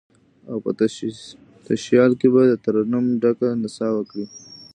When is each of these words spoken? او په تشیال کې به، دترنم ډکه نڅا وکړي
او 0.49 0.57
په 0.65 0.71
تشیال 1.69 2.11
کې 2.19 2.27
به، 2.33 2.41
دترنم 2.51 3.05
ډکه 3.21 3.47
نڅا 3.61 3.87
وکړي 3.95 4.25